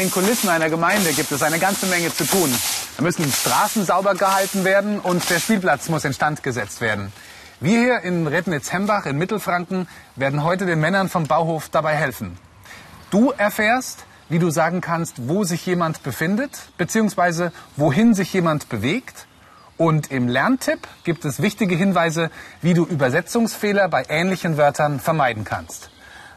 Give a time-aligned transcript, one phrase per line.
[0.00, 2.50] Den Kulissen einer Gemeinde gibt es eine ganze Menge zu tun.
[2.96, 7.12] Da müssen Straßen sauber gehalten werden und der Spielplatz muss instand gesetzt werden.
[7.60, 9.86] Wir hier in Rednitz-Hembach in Mittelfranken
[10.16, 12.38] werden heute den Männern vom Bauhof dabei helfen.
[13.10, 19.26] Du erfährst, wie du sagen kannst, wo sich jemand befindet, beziehungsweise wohin sich jemand bewegt.
[19.76, 22.30] Und im Lerntipp gibt es wichtige Hinweise,
[22.62, 25.90] wie du Übersetzungsfehler bei ähnlichen Wörtern vermeiden kannst.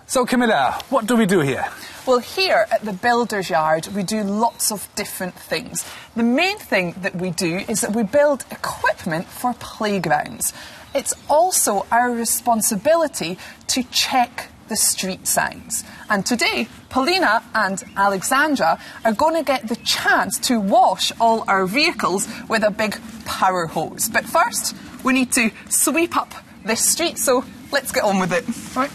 [0.05, 1.65] So, Camilla, what do we do here?
[2.05, 5.89] Well, here at the Builder's Yard, we do lots of different things.
[6.15, 10.51] The main thing that we do is that we build equipment for playgrounds.
[10.93, 15.85] It's also our responsibility to check the street signs.
[16.09, 21.65] And today, Paulina and Alexandra are going to get the chance to wash all our
[21.65, 24.09] vehicles with a big power hose.
[24.09, 26.33] But first, we need to sweep up
[26.65, 28.45] this street, so let's get on with it.
[28.75, 28.91] Right.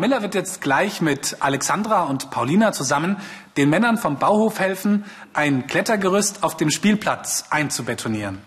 [0.00, 3.18] Camilla wird jetzt gleich mit Alexandra und Paulina zusammen
[3.58, 8.38] den Männern vom Bauhof helfen, ein Klettergerüst auf dem Spielplatz einzubetonieren.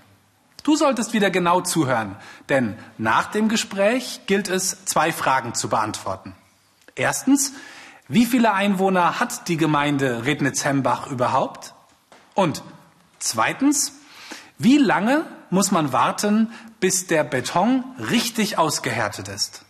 [0.64, 2.16] Du solltest wieder genau zuhören,
[2.50, 6.34] denn nach dem Gespräch gilt es, zwei Fragen zu beantworten.
[6.96, 7.54] Erstens,
[8.08, 11.76] wie viele Einwohner hat die Gemeinde Rednitz-Hembach überhaupt?
[12.34, 12.64] Und
[13.20, 13.94] zweitens,
[14.58, 19.64] wie lange muss man warten, bis der Beton richtig ausgehärtet ist?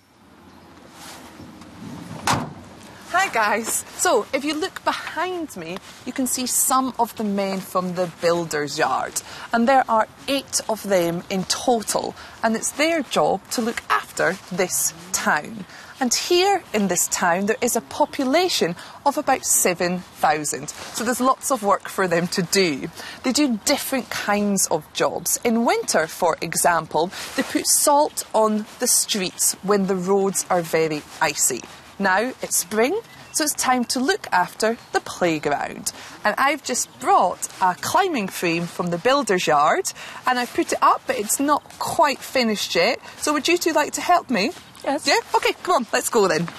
[3.16, 3.86] Hi guys.
[3.98, 8.12] So, if you look behind me, you can see some of the men from the
[8.22, 9.22] builder's yard.
[9.54, 12.16] And there are eight of them in total.
[12.42, 15.66] And it's their job to look after this town.
[16.00, 20.70] And here in this town, there is a population of about 7,000.
[20.70, 22.90] So there's lots of work for them to do.
[23.22, 25.40] They do different kinds of jobs.
[25.44, 31.04] In winter, for example, they put salt on the streets when the roads are very
[31.22, 31.62] icy.
[32.04, 33.00] Now it's spring,
[33.32, 35.94] so it's time to look after the playground.
[36.26, 39.86] And I've just brought a climbing frame from the builder's yard
[40.28, 43.00] and I've put it up, but it's not quite finished yet.
[43.20, 44.52] So would you two like to help me?
[44.84, 45.08] Yes.
[45.08, 45.20] Yeah?
[45.34, 46.50] Okay, come on, let's go then.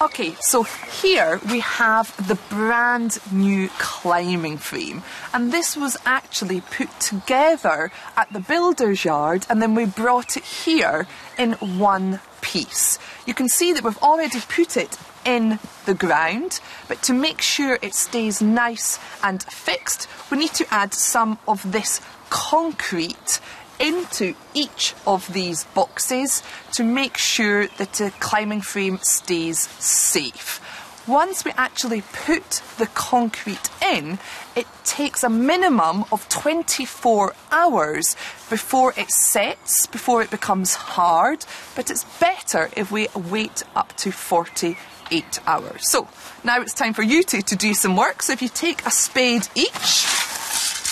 [0.00, 0.64] Okay, so
[1.00, 5.02] here we have the brand new climbing frame.
[5.32, 10.44] And this was actually put together at the builder's yard and then we brought it
[10.44, 11.06] here
[11.38, 12.98] in one piece.
[13.26, 17.78] You can see that we've already put it in the ground, but to make sure
[17.82, 22.00] it stays nice and fixed, we need to add some of this
[22.30, 23.40] concrete
[23.78, 30.60] into each of these boxes to make sure that the climbing frame stays safe.
[31.10, 34.16] Once we actually put the concrete in,
[34.54, 38.14] it takes a minimum of 24 hours
[38.48, 41.44] before it sets, before it becomes hard,
[41.74, 45.90] but it's better if we wait up to 48 hours.
[45.90, 46.06] So
[46.44, 48.22] now it's time for you two to do some work.
[48.22, 50.06] So if you take a spade each,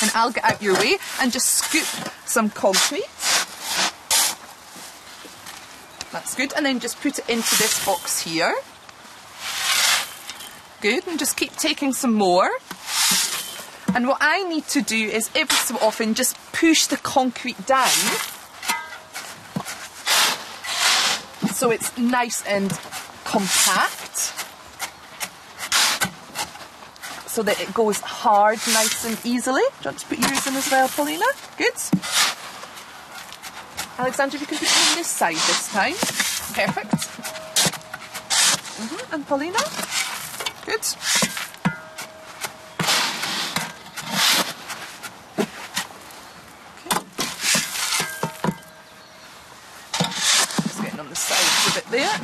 [0.03, 1.87] and I'll get out your way and just scoop
[2.27, 3.07] some concrete.
[6.11, 6.53] That's good.
[6.57, 8.53] And then just put it into this box here.
[10.81, 11.07] Good.
[11.07, 12.51] And just keep taking some more.
[13.95, 17.89] And what I need to do is every so often just push the concrete down
[21.59, 22.71] so it's nice and
[23.25, 24.33] compact.
[27.27, 29.63] so that it goes hard nice and easily.
[29.63, 31.25] Do you want to put yours in as well, Paulina?
[31.57, 31.75] Good.
[33.99, 35.95] Alexandra, if you can put it on this side this time.
[36.55, 36.95] Perfect.
[38.79, 39.59] hmm And Paulina?
[40.69, 40.81] Good.
[40.81, 41.09] Okay.
[50.63, 52.21] Just getting on the sides a bit there.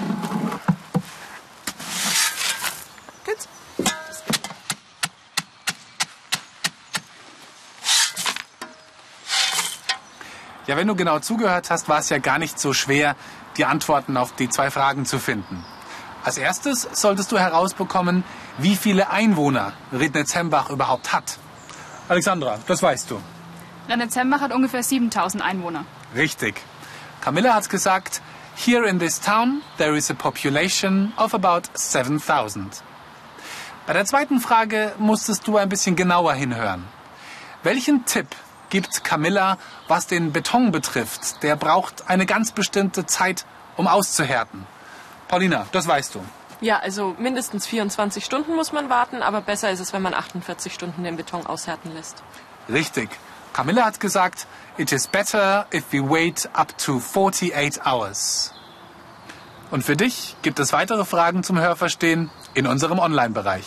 [10.67, 13.17] Ja, wenn du genau zugehört hast, war es ja gar nicht so schwer,
[13.59, 15.65] die Antworten auf die zwei Fragen zu finden.
[16.25, 18.25] Als erstes solltest du herausbekommen,
[18.57, 21.39] wie viele Einwohner Rednitz-Hembach überhaupt hat.
[22.09, 23.21] Alexandra, das weißt du.
[23.89, 25.85] Rennetzembach hat ungefähr 7000 Einwohner.
[26.17, 26.55] Richtig.
[27.21, 28.23] Camilla hat's gesagt,
[28.57, 32.83] here in this town there is a population of about 7000.
[33.87, 36.85] Bei der zweiten Frage musstest du ein bisschen genauer hinhören.
[37.63, 38.29] Welchen Tipp
[38.71, 41.43] gibt Camilla, was den Beton betrifft.
[41.43, 43.45] Der braucht eine ganz bestimmte Zeit,
[43.77, 44.67] um auszuhärten.
[45.35, 46.21] Paulina, das weißt du.
[46.61, 50.73] Ja, also mindestens 24 Stunden muss man warten, aber besser ist es, wenn man 48
[50.73, 52.23] Stunden den Beton aushärten lässt.
[52.69, 53.11] Richtig.
[53.53, 54.47] Camilla hat gesagt,
[54.77, 58.55] it is better if we wait up to 48 hours.
[59.73, 63.67] Und für dich gibt es weitere Fragen zum Hörverstehen in unserem Online-Bereich.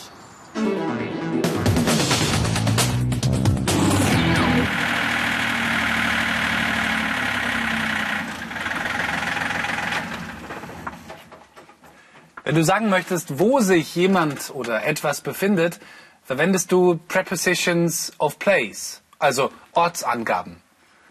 [12.48, 15.82] Wenn du sagen möchtest, wo sich jemand oder etwas befindet,
[16.24, 20.62] verwendest du Prepositions of place, also Ortsangaben.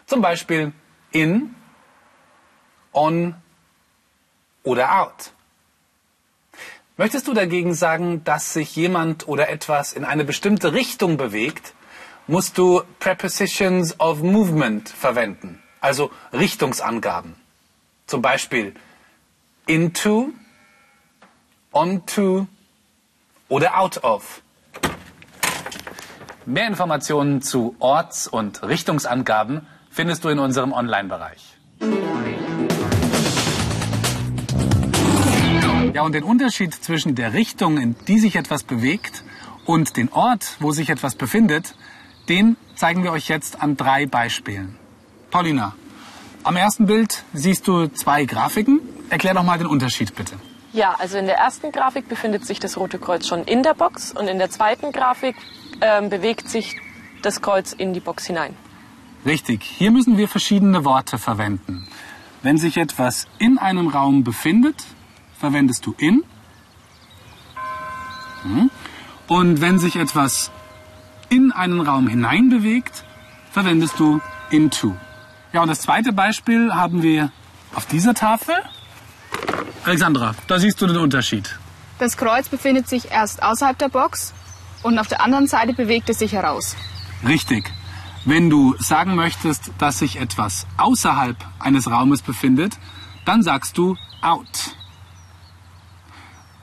[0.07, 0.73] Zum Beispiel
[1.11, 1.53] in,
[2.91, 3.35] on
[4.63, 5.31] oder out.
[6.97, 11.75] Möchtest du dagegen sagen, dass sich jemand oder etwas in eine bestimmte Richtung bewegt,
[12.25, 17.35] musst du Prepositions of movement verwenden, also Richtungsangaben.
[18.07, 18.73] Zum Beispiel
[19.67, 20.33] into,
[21.71, 22.47] onto
[23.49, 24.41] oder out of.
[26.45, 31.57] Mehr Informationen zu Orts- und Richtungsangaben findest du in unserem Online-Bereich.
[35.93, 39.23] Ja, und den Unterschied zwischen der Richtung, in die sich etwas bewegt,
[39.65, 41.75] und den Ort, wo sich etwas befindet,
[42.29, 44.77] den zeigen wir euch jetzt an drei Beispielen.
[45.29, 45.75] Paulina,
[46.43, 48.79] am ersten Bild siehst du zwei Grafiken.
[49.09, 50.35] Erklär doch mal den Unterschied bitte.
[50.77, 54.11] Ja, also in der ersten Grafik befindet sich das Rote Kreuz schon in der Box
[54.11, 55.35] und in der zweiten Grafik
[55.81, 56.79] ähm, bewegt sich
[57.23, 58.55] das Kreuz in die Box hinein.
[59.25, 61.87] Richtig, hier müssen wir verschiedene Worte verwenden.
[62.43, 64.83] Wenn sich etwas in einem Raum befindet,
[65.39, 66.23] verwendest du in.
[68.43, 68.69] Hm.
[69.27, 70.51] Und wenn sich etwas
[71.29, 73.03] in einen Raum hinein bewegt,
[73.49, 74.21] verwendest du
[74.51, 74.95] into.
[75.53, 77.31] Ja, und das zweite Beispiel haben wir
[77.73, 78.53] auf dieser Tafel.
[79.87, 81.57] Alexandra, da siehst du den Unterschied.
[81.97, 84.33] Das Kreuz befindet sich erst außerhalb der Box
[84.83, 86.75] und auf der anderen Seite bewegt es sich heraus.
[87.25, 87.71] Richtig.
[88.25, 92.77] Wenn du sagen möchtest, dass sich etwas außerhalb eines Raumes befindet,
[93.23, 94.75] dann sagst du out.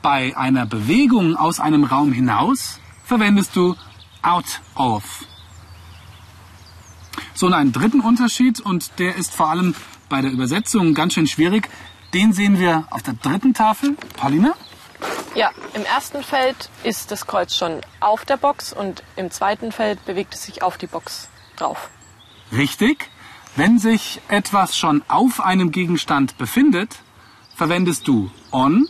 [0.03, 3.75] Bei einer Bewegung aus einem Raum hinaus verwendest du
[4.21, 5.25] out of.
[7.33, 9.73] So, und einen dritten Unterschied, und der ist vor allem
[10.09, 11.69] bei der Übersetzung ganz schön schwierig,
[12.15, 13.97] den sehen wir auf der dritten Tafel.
[14.15, 14.53] Paulina?
[15.35, 20.03] Ja, im ersten Feld ist das Kreuz schon auf der Box und im zweiten Feld
[20.05, 21.27] bewegt es sich auf die Box
[21.57, 21.89] drauf.
[22.53, 23.09] Richtig.
[23.57, 26.95] Wenn sich etwas schon auf einem Gegenstand befindet,
[27.53, 28.87] verwendest du on.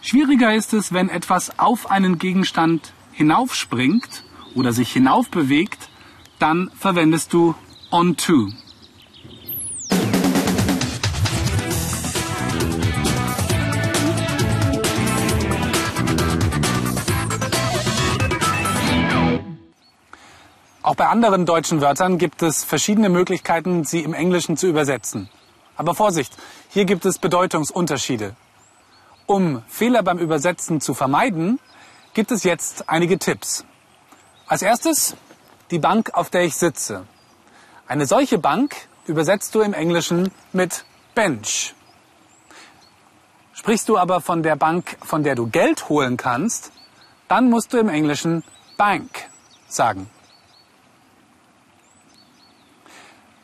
[0.00, 4.22] Schwieriger ist es, wenn etwas auf einen Gegenstand hinaufspringt
[4.54, 5.88] oder sich hinaufbewegt,
[6.38, 7.56] dann verwendest du
[7.90, 8.46] onto.
[8.46, 8.65] Auch
[20.96, 25.28] bei anderen deutschen Wörtern gibt es verschiedene Möglichkeiten, sie im Englischen zu übersetzen.
[25.76, 26.34] Aber Vorsicht,
[26.70, 28.34] hier gibt es Bedeutungsunterschiede.
[29.26, 31.60] Um Fehler beim Übersetzen zu vermeiden,
[32.14, 33.64] gibt es jetzt einige Tipps.
[34.46, 35.16] Als erstes
[35.70, 37.06] die Bank, auf der ich sitze.
[37.88, 38.74] Eine solche Bank
[39.06, 40.84] übersetzt du im Englischen mit
[41.14, 41.74] Bench.
[43.52, 46.72] Sprichst du aber von der Bank, von der du Geld holen kannst,
[47.28, 48.44] dann musst du im Englischen
[48.76, 49.10] Bank
[49.66, 50.08] sagen.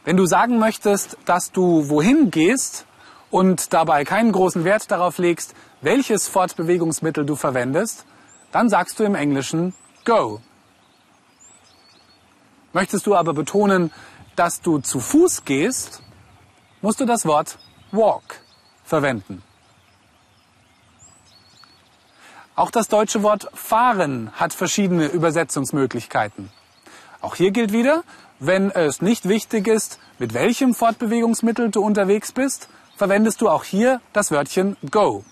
[0.05, 2.87] Wenn du sagen möchtest, dass du wohin gehst
[3.31, 8.05] und dabei keinen großen Wert darauf legst, welches Fortbewegungsmittel du verwendest,
[8.51, 10.41] dann sagst du im Englischen go.
[12.73, 13.93] Möchtest du aber betonen,
[14.35, 16.03] dass du zu Fuß gehst,
[16.81, 17.59] musst du das Wort
[17.93, 18.41] walk
[18.85, 19.43] verwenden.
[22.55, 26.51] Auch das deutsche Wort fahren hat verschiedene Übersetzungsmöglichkeiten.
[27.23, 28.03] Auch hier gilt wieder,
[28.41, 34.01] wenn es nicht wichtig ist, mit welchem Fortbewegungsmittel du unterwegs bist, verwendest du auch hier
[34.13, 35.25] das Wörtchen go.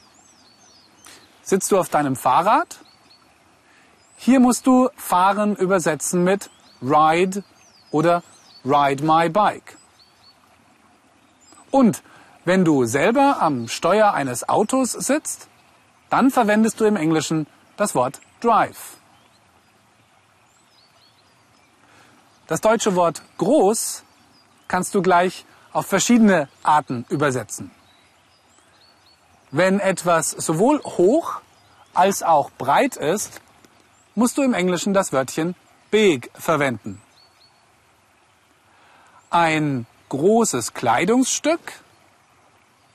[1.43, 2.79] Sitzt du auf deinem Fahrrad?
[4.17, 6.49] Hier musst du fahren übersetzen mit
[6.81, 7.43] ride
[7.91, 8.23] oder
[8.65, 9.77] ride my bike.
[11.73, 12.05] Und
[12.45, 15.49] wenn du selber am Steuer eines Autos sitzt,
[16.09, 19.00] dann verwendest du im Englischen das Wort drive.
[22.51, 24.03] Das deutsche Wort groß
[24.67, 27.71] kannst du gleich auf verschiedene Arten übersetzen.
[29.53, 31.43] Wenn etwas sowohl hoch
[31.95, 33.41] als auch breit ist,
[34.17, 35.55] musst du im Englischen das Wörtchen
[35.93, 37.01] big verwenden.
[39.31, 41.61] Ein großes Kleidungsstück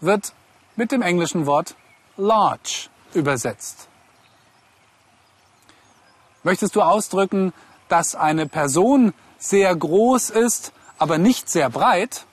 [0.01, 0.33] wird
[0.75, 1.75] mit dem englischen Wort
[2.17, 3.87] large übersetzt.
[6.43, 7.53] Möchtest du ausdrücken,
[7.87, 9.13] dass eine Person
[9.49, 12.25] sehr groß ist, aber nicht sehr breit,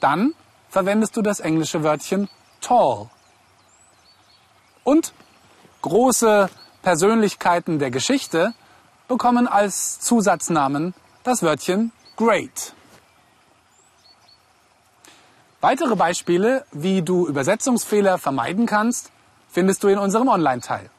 [0.00, 0.34] dann
[0.68, 2.28] verwendest du das englische Wörtchen
[2.60, 3.08] tall.
[4.84, 5.12] Und
[5.82, 6.50] große
[6.82, 8.54] Persönlichkeiten der Geschichte
[9.08, 12.74] bekommen als Zusatznamen das Wörtchen great.
[15.60, 19.12] Weitere Beispiele, wie du Übersetzungsfehler vermeiden kannst,
[19.48, 20.90] findest du in unserem Online-Teil.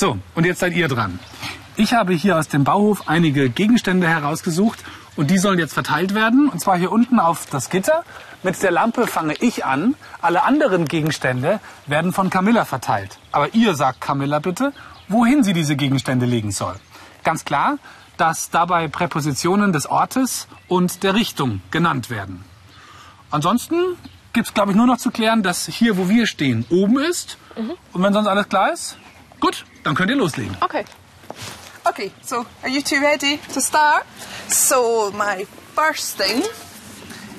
[0.00, 1.18] So, und jetzt seid ihr dran.
[1.74, 4.78] Ich habe hier aus dem Bauhof einige Gegenstände herausgesucht
[5.16, 6.48] und die sollen jetzt verteilt werden.
[6.48, 8.04] Und zwar hier unten auf das Gitter.
[8.44, 9.96] Mit der Lampe fange ich an.
[10.22, 13.18] Alle anderen Gegenstände werden von Camilla verteilt.
[13.32, 14.72] Aber ihr sagt Camilla bitte,
[15.08, 16.76] wohin sie diese Gegenstände legen soll.
[17.24, 17.78] Ganz klar,
[18.18, 22.44] dass dabei Präpositionen des Ortes und der Richtung genannt werden.
[23.32, 23.74] Ansonsten
[24.32, 27.36] gibt's glaube ich, nur noch zu klären, dass hier, wo wir stehen, oben ist.
[27.92, 28.96] Und wenn sonst alles klar ist,
[29.40, 30.56] gut, dann könnt ihr loslegen.
[30.60, 30.84] Okay.
[31.86, 34.04] Okay, so are you two ready to start?
[34.48, 36.42] So my first thing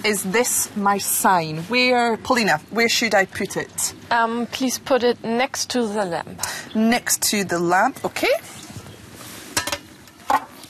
[0.03, 1.63] is this my sign.
[1.69, 3.93] Where, Paulina, where should I put it?
[4.09, 6.41] Um, please put it next to the lamp.
[6.73, 8.33] Next to the lamp, okay?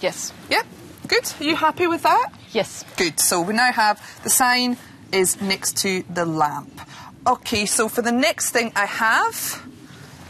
[0.02, 0.34] Yes.
[0.50, 0.66] Yep,
[1.08, 1.34] good.
[1.40, 2.32] Are you happy with that?
[2.52, 2.86] Yes.
[2.98, 3.20] Good.
[3.20, 4.78] So we now have the sign
[5.12, 6.82] is next to the lamp.
[7.28, 9.62] Okay, so for the next thing I have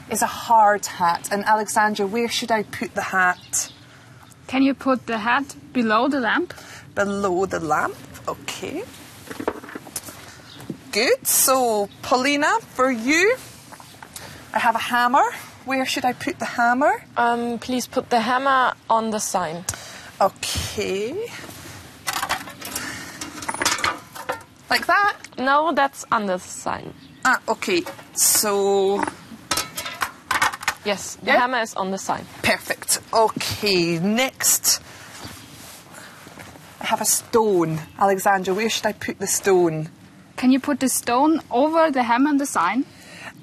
[0.09, 1.29] is a hard hat.
[1.31, 3.71] And Alexandra, where should I put the hat?
[4.47, 6.53] Can you put the hat below the lamp?
[6.95, 7.95] Below the lamp.
[8.27, 8.83] Okay.
[10.91, 11.27] Good.
[11.27, 13.35] So, Paulina, for you,
[14.53, 15.25] I have a hammer.
[15.65, 17.03] Where should I put the hammer?
[17.15, 19.65] Um, please put the hammer on the sign.
[20.19, 21.29] Okay.
[24.69, 25.17] Like that?
[25.37, 26.93] No, that's under the sign.
[27.23, 27.83] Ah, okay.
[28.13, 29.03] So,
[30.85, 31.39] Yes, the Yeah?
[31.39, 32.25] hammer is on the sign.
[32.41, 32.99] perfect.
[33.13, 34.81] Okay, next.
[36.81, 37.81] I have a stone.
[37.99, 39.89] Alexandra, where should I put the stone?
[40.37, 42.85] Can you put the stone over the hammer and the sign?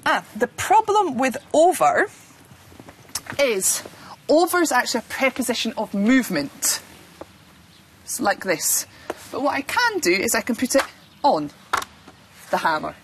[0.05, 2.07] Ah, the problem with over
[3.39, 3.83] is
[4.27, 6.81] over is actually a preposition of movement.
[8.03, 8.87] It's like this.
[9.31, 10.83] But what I can do is I can put it
[11.23, 11.51] on
[12.49, 12.95] the hammer.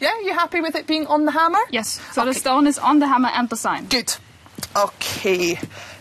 [0.00, 1.58] Yeah, you happy with it being on the hammer?
[1.70, 2.00] Yes.
[2.12, 3.86] So the stone is on the hammer and the sign.
[3.86, 4.14] Good.
[4.76, 5.58] Okay.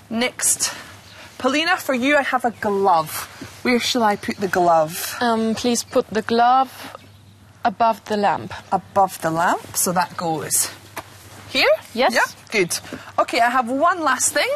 [0.09, 0.73] Next.
[1.37, 3.27] Paulina, for you I have a glove.
[3.63, 5.15] Where shall I put the glove?
[5.21, 6.95] Um, please put the glove
[7.65, 8.53] above the lamp.
[8.71, 10.71] Above the lamp, so that goes
[11.49, 11.69] here?
[11.93, 12.13] Yes.
[12.13, 12.77] Yeah, good.
[13.19, 14.49] Okay, I have one last thing.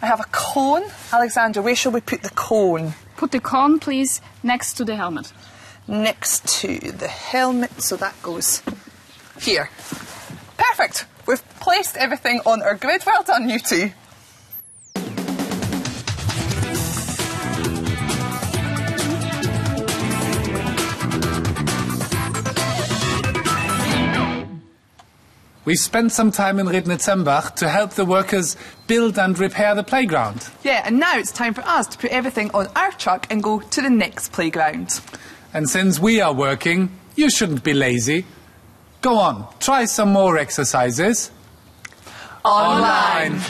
[0.00, 0.84] I have a cone.
[1.12, 2.94] Alexandra, where shall we put the cone?
[3.16, 5.32] Put the cone, please, next to the helmet.
[5.88, 8.62] Next to the helmet, so that goes
[9.40, 9.70] here.
[10.58, 11.06] Perfect.
[11.26, 13.02] We've placed everything on our grid.
[13.06, 13.90] Well done, you two.
[25.64, 30.48] We spent some time in Rednitzembach to help the workers build and repair the playground.
[30.62, 33.60] Yeah, and now it's time for us to put everything on our truck and go
[33.60, 35.00] to the next playground.
[35.54, 38.24] And since we are working, you shouldn't be lazy.
[39.00, 41.30] Go on, try some more exercises.
[42.44, 43.40] Online.